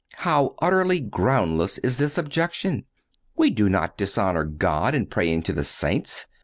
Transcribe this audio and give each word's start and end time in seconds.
How 0.25 0.55
utterly 0.63 0.99
groundless 0.99 1.77
is 1.77 1.99
this 1.99 2.17
objection! 2.17 2.85
We 3.35 3.51
do 3.51 3.69
not 3.69 3.97
dishonor 3.97 4.45
God 4.45 4.95
in 4.95 5.05
praying 5.05 5.43
to 5.43 5.53
the 5.53 5.63
saints. 5.63 6.25